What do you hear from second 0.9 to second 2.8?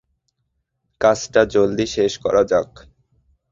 কাজটা জলদি শেষ করা যাক।